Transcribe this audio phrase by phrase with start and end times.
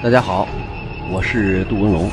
[0.00, 0.46] 大家好，
[1.10, 2.08] 我是杜文龙，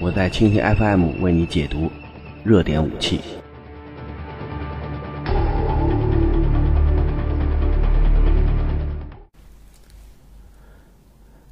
[0.00, 1.90] 我在蜻蜓 FM 为你解读
[2.44, 3.20] 热点武器。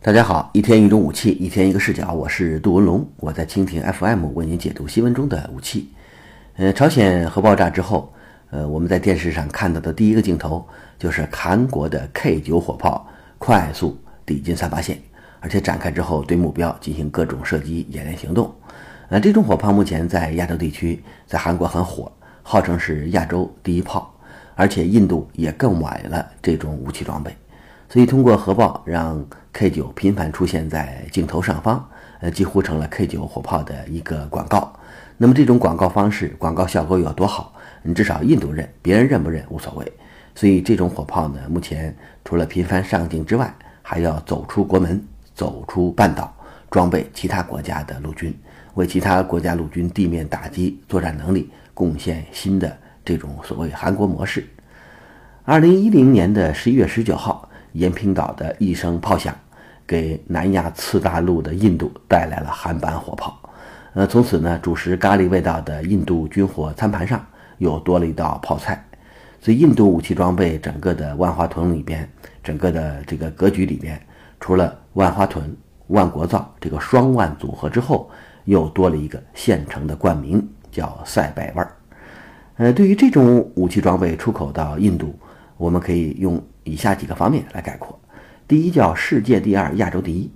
[0.01, 5.89] 大家好，一天一种武器，一天一个视角，我是杜文龙，我在蜻蜓 FM 为您解读新闻中的武器。
[6.55, 8.15] 呃，朝鲜核爆炸之后，
[8.51, 10.65] 呃，我们在电视上看到的第一个镜头
[11.01, 13.09] 就是韩国的 K 九火炮。
[13.45, 14.97] 快速抵近三八线，
[15.41, 18.55] 而且展开之后对目标进行各种射击演练行动。
[19.09, 22.13] 呃，这种火炮目前在亚洲地区，在韩国很火，
[22.45, 24.15] 号称是亚洲第一炮。
[24.55, 27.37] 而且印度也更买了这种武器装备，
[27.89, 31.85] 所以通过核爆让 K 九频繁出现在镜头上方，
[32.21, 34.73] 呃，几乎成了 K 九火炮的一个广告。
[35.17, 37.53] 那么这种广告方式、广告效果有多好？
[37.83, 39.93] 你至少印度认，别人认不认无所谓。
[40.35, 45.03] 所以这种火炮呢，目前除了频繁上镜之外，还要走出国门，
[45.35, 46.35] 走出半岛，
[46.71, 48.35] 装备其他国家的陆军，
[48.75, 54.47] 为其他国家陆军地面打击作战能力贡献新的这种所谓韩国模式。
[55.45, 59.35] 二零一零年的十一月十九号，延坪岛的一声炮响，
[59.87, 63.39] 给南亚次大陆的印度带来了韩版火炮。
[63.95, 67.23] 呃，从此呢，主食咖喱味道的印度军火餐盘上
[67.59, 68.83] 又多了一道泡菜。
[69.45, 72.09] 所以，印度武器装备整个的万花筒里边，
[72.45, 74.01] 整个的这个格局里边，
[74.39, 75.43] 除了万花筒、
[75.89, 78.09] 万国造这个双万组合之后，
[78.45, 81.77] 又多了一个现成的冠名，叫赛百味儿。
[82.59, 85.13] 呃，对于这种武器装备出口到印度，
[85.57, 87.99] 我们可以用以下几个方面来概括：
[88.47, 90.31] 第一，叫世界第二，亚洲第一。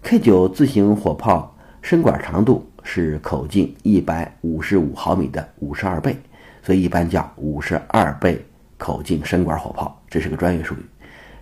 [0.00, 6.16] K 九自行火炮身管长度是口径一百五十五毫米的五十二倍。
[6.64, 8.42] 所以一般叫五十二倍
[8.78, 10.78] 口径深管火炮，这是个专业术语。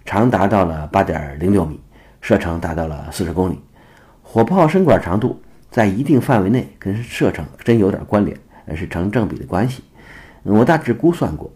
[0.04, 1.80] 长达到了八点零六米，
[2.20, 3.60] 射程达到了四十公里。
[4.20, 5.40] 火炮身管长度
[5.70, 8.36] 在一定范围内跟射程真有点关联，
[8.74, 9.84] 是成正比的关系。
[10.42, 11.48] 我大致估算过，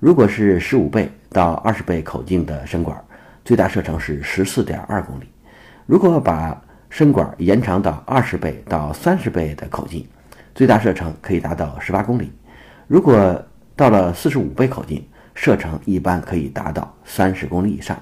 [0.00, 3.02] 如果是十五倍到二十倍口径的身管，
[3.42, 5.24] 最大射程是十四点二公里；
[5.86, 10.06] 如果把身管延长到二十倍到三十倍的口径，
[10.54, 12.30] 最大射程可以达到十八公里。
[12.86, 13.42] 如果
[13.74, 15.02] 到了四十五倍口径，
[15.34, 18.00] 射程一般可以达到三十公里以上。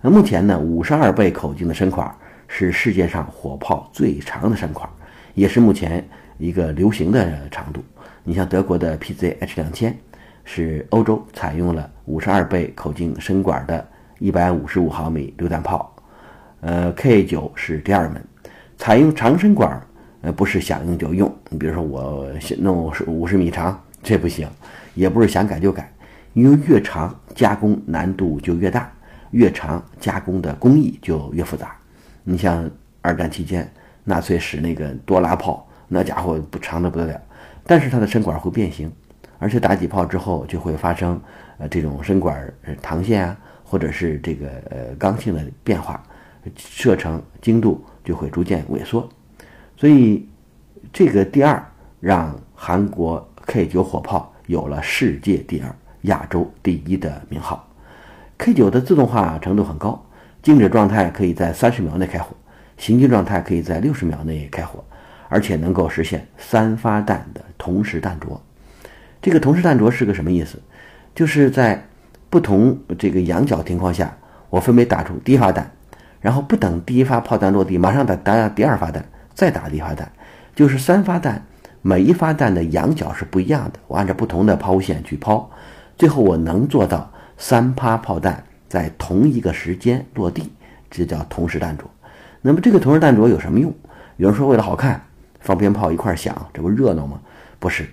[0.00, 2.12] 那目前呢，五十二倍口径的身管
[2.48, 4.88] 是世界上火炮最长的身管，
[5.34, 6.06] 也是目前
[6.38, 7.82] 一个流行的长度。
[8.24, 9.96] 你像德国的 PZH 两千，
[10.44, 13.86] 是欧洲采用了五十二倍口径身管的
[14.18, 15.94] 一百五十五毫米榴弹炮。
[16.60, 18.22] 呃，K 九是第二门，
[18.76, 19.80] 采用长身管，
[20.22, 21.32] 呃，不是想用就用。
[21.48, 22.28] 你比如说我
[22.58, 23.80] 弄五十米长。
[24.06, 24.48] 这不行，
[24.94, 25.92] 也不是想改就改，
[26.32, 28.88] 因为越长加工难度就越大，
[29.32, 31.76] 越长加工的工艺就越复杂。
[32.22, 32.70] 你像
[33.02, 33.68] 二战期间
[34.04, 37.20] 纳粹使那个多拉炮，那家伙不长的不得了，
[37.64, 38.88] 但是它的身管会变形，
[39.40, 41.20] 而且打几炮之后就会发生
[41.58, 42.48] 呃这种身管
[42.80, 46.00] 膛线啊，或者是这个呃刚性的变化，
[46.56, 49.08] 射程精度就会逐渐萎缩。
[49.76, 50.28] 所以
[50.92, 51.60] 这个第二
[51.98, 53.28] 让韩国。
[53.46, 57.66] K 九火炮有了世界第二、亚洲第一的名号。
[58.38, 60.04] K 九的自动化程度很高，
[60.42, 62.36] 静止状态可以在三十秒内开火，
[62.76, 64.84] 行进状态可以在六十秒内开火，
[65.28, 68.40] 而且能够实现三发弹的同时弹着。
[69.22, 70.60] 这个同时弹着是个什么意思？
[71.14, 71.82] 就是在
[72.28, 74.14] 不同这个仰角情况下，
[74.50, 75.70] 我分别打出第一发弹，
[76.20, 80.10] 然后不等第一发炮弹落地，马上打打第二发弹，再打第一发弹，
[80.54, 81.46] 就是三发弹。
[81.86, 85.48] 每一发弹的仰角是不一样的，我按照不同的抛物线去抛，
[85.96, 87.08] 最后我能做到
[87.38, 90.50] 三发炮弹在同一个时间落地，
[90.90, 91.84] 这叫同时弹着。
[92.42, 93.72] 那么这个同时弹着有什么用？
[94.16, 95.00] 有人说为了好看，
[95.38, 97.20] 放鞭炮一块响，这不热闹吗？
[97.60, 97.86] 不是。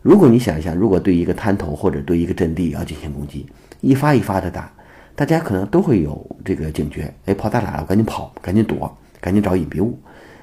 [0.00, 3.48] 如果你想一想，如果对一个滩头或者对一个阵地要进行攻击，
[3.80, 4.70] 一发一发的打，
[5.16, 9.98] 大家可能都会有这个警觉，哎，炮弹来了，赶紧跑，赶紧躲，赶紧找隐蔽物。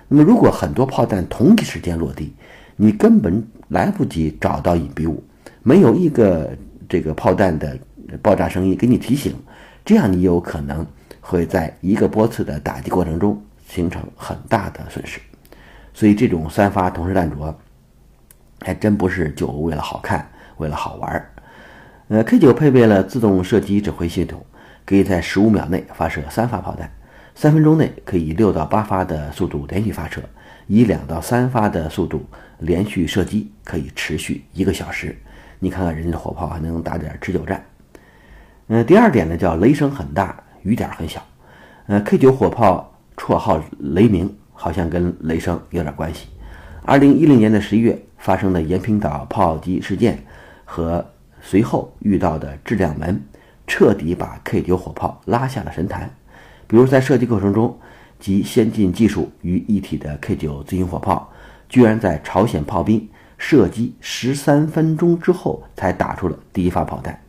[0.09, 2.33] 那么如果很多炮弹同一时间落地，
[2.79, 5.21] 你根本来不及找到隐蔽物，
[5.63, 6.55] 没有一个
[6.87, 7.77] 这个炮弹的
[8.21, 9.35] 爆炸声音给你提醒，
[9.83, 10.85] 这样你有可能
[11.19, 15.19] 会在一个波次的打击过程中形成很大的损失。
[15.91, 17.57] 所以这种三发同时弹着，
[18.61, 21.31] 还真不是就为了好看，为了好玩儿。
[22.09, 24.45] 呃，K 九配备了自动射击指挥系统，
[24.85, 26.89] 可以在十五秒内发射三发炮弹，
[27.33, 30.21] 三分钟内可以六到八发的速度连续发射。
[30.67, 32.25] 以两到三发的速度
[32.59, 35.17] 连续射击，可以持续一个小时。
[35.59, 37.65] 你看看人家的火炮还能打点持久战。
[38.67, 41.21] 嗯，第二点呢，叫雷声很大，雨点很小。
[41.87, 46.27] 呃，K 九火炮绰号雷鸣，好像跟雷声有点关系。
[46.83, 50.21] 二零一零年的十一月发生的延坪岛炮击事件
[50.65, 51.05] 和
[51.41, 53.21] 随后遇到的质量门，
[53.65, 56.09] 彻底把 K 九火炮拉下了神坛。
[56.67, 57.79] 比如在射击过程中，
[58.19, 61.31] 集先进技术于一体的 K 九自行火炮，
[61.69, 67.19] 居然在朝鲜炮兵射击十三分钟之后才打出了第一发炮弹，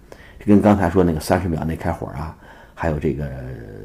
[0.44, 2.36] 跟刚才说那个三十秒内开火啊。
[2.74, 3.28] 还有这个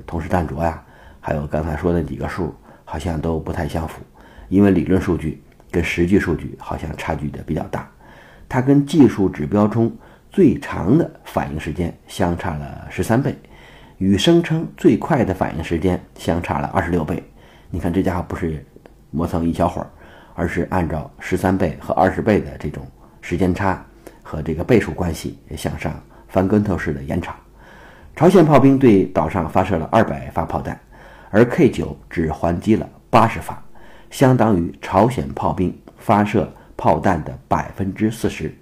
[0.06, 0.80] 同时弹着呀，
[1.20, 2.54] 还有刚才说的几个数，
[2.86, 4.02] 好像都不太相符，
[4.50, 5.42] 因为理论数据
[5.72, 7.90] 跟实际数据好像差距的比较大。
[8.48, 9.92] 它跟技术指标中
[10.30, 13.36] 最长的反应时间相差了十三倍，
[14.04, 17.24] 与声称最快的反应时间相差了二十六倍。
[17.70, 18.62] 你看这家伙不是
[19.12, 19.88] 磨蹭一小会儿，
[20.36, 22.86] 而是按照十三倍和二十倍的这种
[23.22, 23.82] 时间差
[24.22, 25.94] 和这个倍数关系向上
[26.28, 27.34] 翻跟头式的延长。
[28.14, 30.78] 朝鲜炮兵对岛上发射了二百发炮弹，
[31.30, 33.64] 而 K 九只还击了八十发，
[34.12, 38.54] 相当于朝鲜炮兵发射炮弹的百分之四十。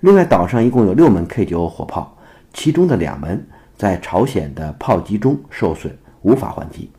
[0.00, 2.18] 另外，岛上一共有六门 K 九火炮，
[2.52, 6.90] 其中的两门在朝鲜的炮击中受损，无法还击，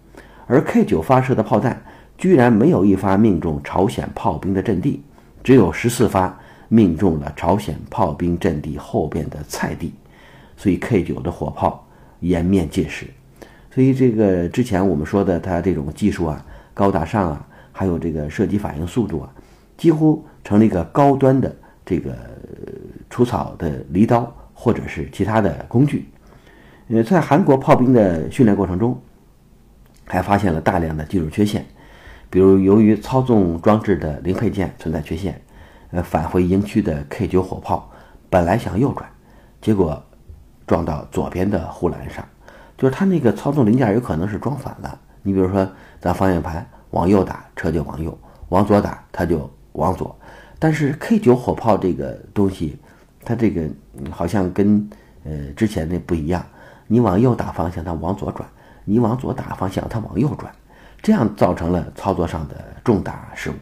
[0.45, 1.81] 而 K 九发射的炮弹
[2.17, 5.03] 居然没有一发命中朝鲜炮兵的阵地，
[5.43, 6.37] 只有十四发
[6.67, 9.93] 命中了朝鲜炮兵阵地后边的菜地。
[10.55, 11.87] 所以 K 九的火炮
[12.19, 13.05] 颜面尽失，
[13.71, 16.43] 所以这个之前我们说的它这种技术啊
[16.73, 19.29] 高大上啊，还有这个射击反应速度啊，
[19.77, 22.15] 几乎成了一个高端的这个
[23.09, 26.07] 除草的犁刀或者是其他的工具。
[26.89, 28.99] 呃，在韩国炮兵的训练过程中，
[30.05, 31.65] 还发现了大量的技术缺陷，
[32.29, 35.41] 比如由于操纵装置的零配件存在缺陷，
[35.91, 37.89] 呃，返回营区的 K 九火炮
[38.29, 39.09] 本来想右转，
[39.61, 40.03] 结果。
[40.67, 42.21] 撞到左边的护栏上，
[42.77, 44.99] 就是它那个操纵零件有可能是装反了。
[45.23, 45.65] 你比如说，
[45.97, 48.11] 咱方向盘往右打，车就往右；
[48.49, 50.13] 往左打，它就往左。
[50.59, 52.77] 但是 K 九火炮这个东西，
[53.23, 53.65] 它这个
[54.11, 54.89] 好像跟
[55.23, 56.45] 呃之前那不一样。
[56.87, 58.47] 你往右打方向，它往左转；
[58.85, 60.51] 你往左打方向，它往右转。
[61.01, 63.53] 这样造成了操作上的重大失误。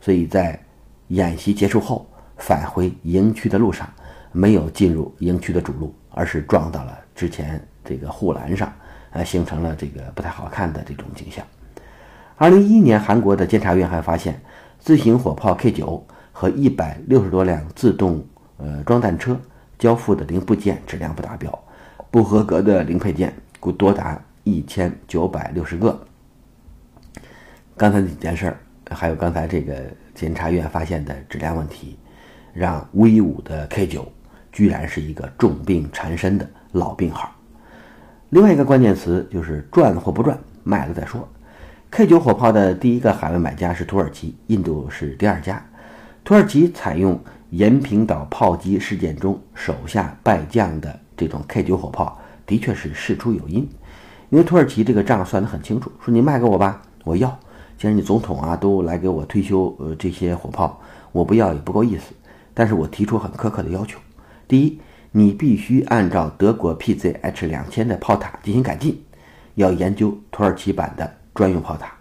[0.00, 0.60] 所以在
[1.08, 3.88] 演习结束后，返回营区的路上，
[4.32, 5.94] 没有进入营区的主路。
[6.18, 8.72] 而是撞到了之前这个护栏上，
[9.10, 11.44] 呃，形成了这个不太好看的这种景象。
[12.36, 14.40] 二零一一年，韩国的监察院还发现，
[14.78, 16.02] 自行火炮 K 九
[16.32, 18.26] 和一百六十多辆自动
[18.56, 19.38] 呃装弹车
[19.78, 21.52] 交付的零部件质量不达标，
[22.10, 25.98] 不合格的零配件故多达一千九百六十个。
[27.76, 28.58] 刚才几件事儿，
[28.90, 29.82] 还有刚才这个
[30.14, 31.98] 检察院发现的质量问题，
[32.52, 34.10] 让威武的 K 九。
[34.52, 37.30] 居然是一个重病缠身的老病号。
[38.30, 41.28] 另外一个关键词就是赚或不赚，卖了再说。
[41.90, 45.62] K 九火炮的第一个海外买家是土耳其，印度是第二家。
[46.24, 47.20] 土耳其采用
[47.50, 53.68] 延坪岛炮击事件中手下败将的这种 K 九火炮，的确是事出有因。
[54.30, 57.28] 因为土耳其这个账算得很清楚，说你卖给我吧，我要。
[57.78, 60.80] 既然你总统啊都来给我推销呃这些火炮，
[61.12, 62.12] 我不要也不够意思。
[62.54, 63.98] 但是我提出很苛刻的要求。
[64.48, 64.80] 第一，
[65.12, 68.98] 你必须按照德国 PZH 两千的炮塔进行改进，
[69.56, 71.92] 要研究土耳其版的专用炮塔。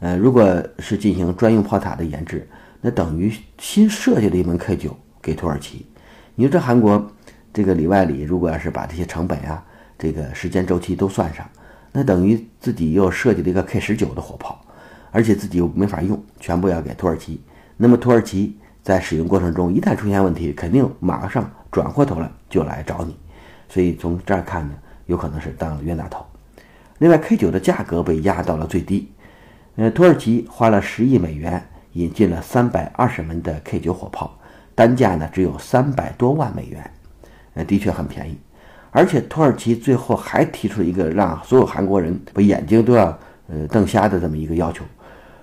[0.00, 2.46] 呃，如果是进行专用炮塔的研制，
[2.80, 5.86] 那等于新设计了一门 K 九给土耳其。
[6.34, 7.10] 你说这韩国
[7.52, 9.64] 这个里外里，如果要是把这些成本啊、
[9.98, 11.48] 这个时间周期都算上，
[11.92, 14.60] 那等于自己又设计了一个 K 十九的火炮，
[15.10, 17.40] 而且自己又没法用，全部要给土耳其。
[17.76, 18.56] 那么土耳其。
[18.84, 23.16] 在使用过程中，一旦出现问题，肯定马上转过头来就来找你，
[23.68, 24.74] 所以从这儿看呢，
[25.06, 26.26] 有可能是当了冤大头。
[26.98, 29.12] 另外，K 九的价格被压到了最低，
[29.76, 34.36] 呃，土耳其花了十亿美元引进了三百二十门的 K 九火炮，
[34.74, 36.90] 单价呢只有三百多万美元，
[37.54, 38.38] 呃，的确很便宜。
[38.90, 43.06] 而且土耳其最后还提出了一个让所有韩国人把眼睛都要
[43.48, 44.84] 呃瞪瞎的这么一个要求，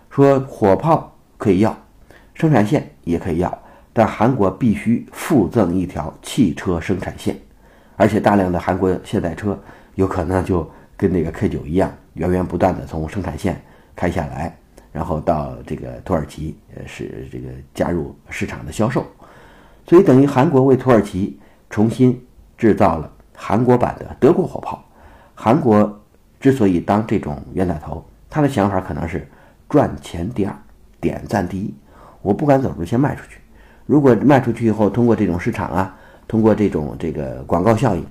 [0.10, 1.78] 说火炮可以要。
[2.36, 3.62] 生产线也可以要，
[3.92, 7.36] 但韩国必须附赠一条汽车生产线，
[7.98, 9.60] 而且大量的韩国现代车
[9.96, 13.62] 有可能就跟那个 K 九一样，源源不断的从生产线
[13.94, 14.56] 开下来，
[14.94, 19.06] 然后到这个土耳其，呃，是这个加入市场的销售，
[19.86, 21.38] 所以等于韩国为土耳其
[21.69, 22.19] 重新
[22.57, 24.83] 制造了韩国版的德国火炮。
[25.35, 26.01] 韩国
[26.39, 29.27] 之所以当这种冤大头，他的想法可能是
[29.69, 30.53] 赚钱第二，
[30.99, 31.73] 点赞第一。
[32.21, 33.39] 我不敢走出，先卖出去。
[33.85, 35.97] 如果卖出去以后，通过这种市场啊，
[36.27, 38.05] 通过这种这个广告效应，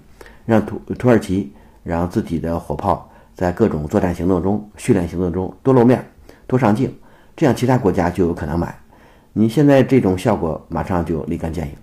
[0.46, 6.04] 让土土耳其让自己的火炮在各种作战行动中、训练行动中多露面、
[6.46, 6.92] 多上镜，
[7.36, 8.74] 这样其他国家就有可能买。
[9.32, 11.74] 你现在这种效果马上就立竿见影。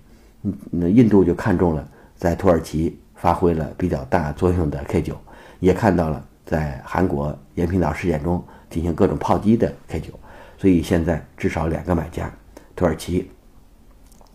[0.70, 5.16] 那印度就看中了在土耳其发挥了比较大作用的 K 九，
[5.60, 10.12] 也看到了在韩国延坪岛事件中进行各种炮击的 K 九，
[10.58, 12.30] 所以现在至少两个买家，
[12.74, 13.30] 土耳其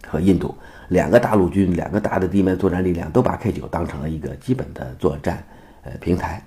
[0.08, 0.54] 和印度
[0.90, 5.44] 两个大陆军、两个大的地面作战力量都把 K 九当成了一个基本的作战
[5.84, 6.44] 呃平台。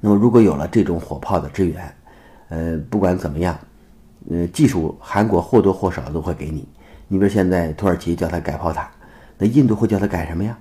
[0.00, 1.94] 那么如果有了这种火炮的支援，
[2.48, 3.58] 呃，不管怎么样，
[4.30, 6.68] 呃，技术韩国或多或少都会给你。
[7.08, 8.88] 你比如现在土耳其叫它改炮塔。
[9.40, 10.56] 那印度会叫他改什么呀？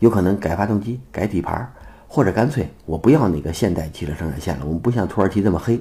[0.00, 1.72] 有可能改发动机、改底盘，
[2.08, 4.66] 或者干脆我不要那个现代汽车生产线了。
[4.66, 5.80] 我们不像土耳其这么黑，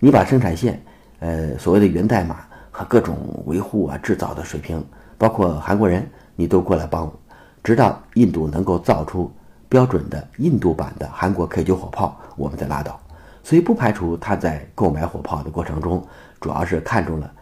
[0.00, 0.82] 你把生产线，
[1.20, 2.40] 呃，所谓的源代码
[2.72, 3.16] 和各种
[3.46, 4.84] 维护啊、制造的水平，
[5.16, 6.04] 包括韩国人，
[6.34, 7.20] 你都过来帮我，
[7.62, 9.32] 直到印度能够造出
[9.68, 13.00] 标准的印度版的韩国 K 九火炮，我们再拉倒。
[13.44, 16.04] 所以不排除他在购买火炮的过程中，
[16.40, 17.32] 主要是看中了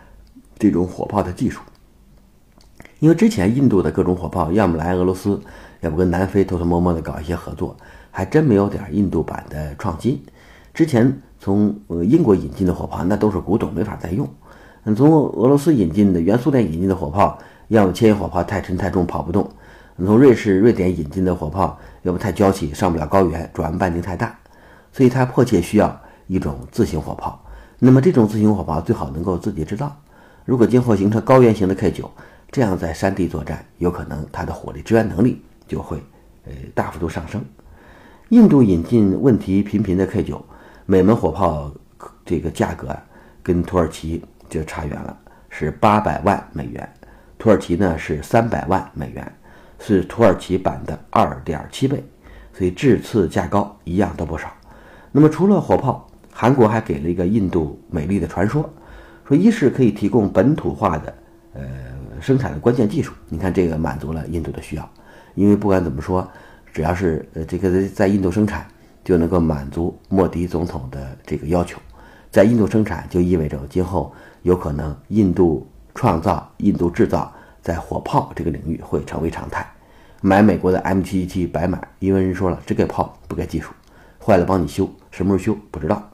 [0.58, 1.62] 这种火炮的技术。
[3.00, 5.40] 因为之前印度的各种火炮，要么来俄罗斯，
[5.80, 7.74] 要不跟南非偷偷摸摸的搞一些合作，
[8.10, 10.22] 还真没有点印度版的创新。
[10.74, 14.28] 之前从呃英国引进的火炮，那都是古董，没法再用。
[14.84, 17.38] 嗯从俄罗斯引进的、原苏联引进的火炮，
[17.68, 19.44] 要么牵引火炮太沉太重跑不动；
[19.96, 24.38] 从瑞士、瑞典引进的火炮，要么太娇气上不了高原，转弯半径太大。
[24.92, 27.42] 所以它迫切需要一种自行火炮。
[27.78, 29.90] 那么这种自行火炮最好能够自己制造。
[30.44, 32.10] 如果今后形成高原型的 K 九。
[32.52, 36.02] 这样在山地作战，有可能它的火力支援能力就会
[36.46, 37.44] 呃大幅度上升。
[38.30, 40.44] 印度引进问题频频的 K 九，
[40.84, 41.72] 每门火炮
[42.24, 43.00] 这个价格啊，
[43.40, 45.16] 跟土耳其就差远了，
[45.48, 46.92] 是八百万美元，
[47.38, 49.32] 土耳其呢是三百万美元，
[49.78, 52.02] 是土耳其版的二点七倍，
[52.52, 54.52] 所以质次价高，一样都不少。
[55.12, 58.68] 那么除了火炮，韩国还给了一个印度美丽的传说，
[59.24, 61.14] 说一是可以提供本土化的
[61.54, 61.89] 呃。
[62.20, 64.88] 生产的关键技术，你看这个满足了印度的需要，
[65.34, 66.28] 因为不管怎么说，
[66.72, 68.66] 只要是呃这个在印度生产，
[69.02, 71.78] 就能够满足莫迪总统的这个要求。
[72.30, 74.12] 在印度生产就意味着今后
[74.42, 79.66] 有可能印度创造、印度制造在火炮这个领域会成为常态。
[80.22, 83.72] 买美国的 M777 白买，因为人说了只给炮不给技术，
[84.24, 86.08] 坏了帮你修，什么时候修不知道。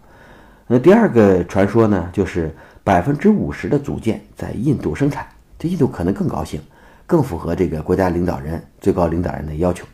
[0.67, 5.27] 那第二个传说呢，就是百分之五十的组件在印度生产。
[5.59, 6.61] 这印度可能更高兴，
[7.07, 9.87] 更符合这个国家领导人、最高领导人的要求。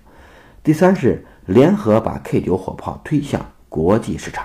[0.63, 4.45] 第三是联合把 K 九火炮推向国际市场，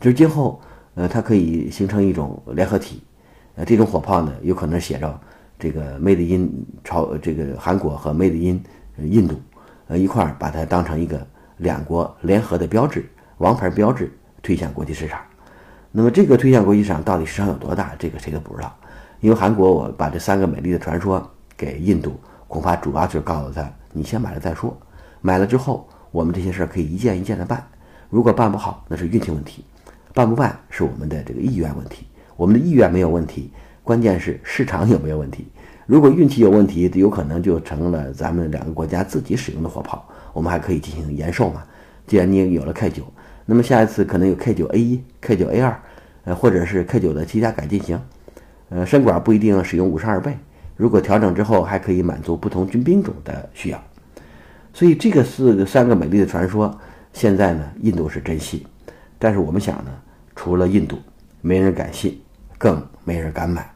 [0.00, 0.60] 就是今后，
[0.94, 3.02] 呃，它可以形成一种联合体。
[3.56, 5.20] 呃，这种火炮呢，有可能写着
[5.58, 8.64] 这个 Made in 朝这个韩国和 Made in
[8.96, 9.40] 印度，
[9.88, 11.26] 呃，一块儿把它当成一个
[11.58, 13.04] 两国联合的标志、
[13.38, 14.10] 王牌标志，
[14.42, 15.20] 推向国际市场。
[15.90, 17.94] 那么这个推向国际市场到底市场有多大？
[17.98, 18.74] 这个谁都不知道。
[19.20, 24.76] 因为韩国，我把这三个美丽的传说给印度，恐怕主要就是告诉他：你先买了再说。
[25.20, 27.62] 买了之后，我们这些事儿可以一件一件的办。
[28.08, 29.62] 如果办不好，那是运气问题；
[30.14, 32.06] 办不办是我们的这个意愿问题。
[32.36, 33.50] 我们的意愿没有问题，
[33.84, 35.46] 关键是市场有没有问题。
[35.84, 40.08] 如果运气有问题，有可能就成了咱们两个国家自己使用的火炮。
[40.32, 41.62] 我们还可以进行延寿嘛？
[42.06, 43.02] 既然你有了 K 九，
[43.44, 45.80] 那么下一次可能有 K 九 A 一、K 九 A 二，
[46.24, 48.00] 呃，或者是 K 九的其他改进型。
[48.70, 50.36] 呃，身管不一定使用五十二倍，
[50.76, 53.82] 如果调整之后还可以满足不同军兵种的需要，
[54.72, 56.74] 所以这个是三个美丽的传说。
[57.12, 58.64] 现在呢，印度是真信，
[59.18, 59.90] 但是我们想呢，
[60.36, 60.96] 除了印度，
[61.40, 62.20] 没人敢信，
[62.56, 63.68] 更没人敢买。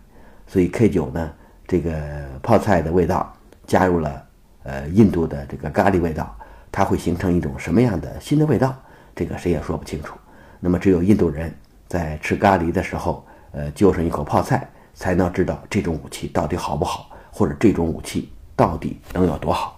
[0.46, 1.32] 所以 K 九呢，
[1.66, 2.00] 这个
[2.40, 3.34] 泡菜的味道
[3.66, 4.24] 加入了
[4.62, 6.32] 呃印度的这个咖喱味道，
[6.70, 8.72] 它会形成一种什么样的新的味道？
[9.16, 10.14] 这个谁也说不清楚。
[10.60, 11.52] 那么只有印度人
[11.88, 14.68] 在吃咖喱的时候，呃，就剩一口泡菜。
[14.94, 19.73] 才能知道这种武器到底好不好，或者这种武器到底能有多好。